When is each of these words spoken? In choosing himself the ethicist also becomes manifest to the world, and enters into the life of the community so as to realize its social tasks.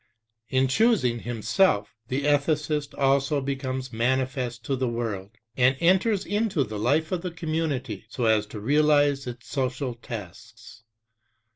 In 0.49 0.67
choosing 0.67 1.19
himself 1.19 1.93
the 2.07 2.23
ethicist 2.25 2.95
also 2.97 3.39
becomes 3.39 3.93
manifest 3.93 4.65
to 4.65 4.75
the 4.75 4.87
world, 4.87 5.29
and 5.55 5.77
enters 5.79 6.25
into 6.25 6.63
the 6.63 6.79
life 6.79 7.11
of 7.11 7.21
the 7.21 7.29
community 7.29 8.05
so 8.09 8.25
as 8.25 8.47
to 8.47 8.59
realize 8.59 9.27
its 9.27 9.47
social 9.47 9.93
tasks. 9.93 10.81